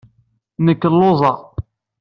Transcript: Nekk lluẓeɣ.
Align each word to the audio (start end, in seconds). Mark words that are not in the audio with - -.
Nekk 0.65 0.81
lluẓeɣ. 0.93 1.37